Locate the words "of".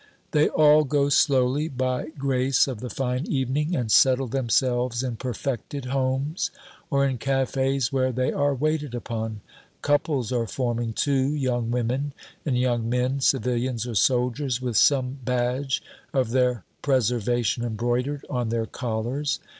2.67-2.79, 16.15-16.31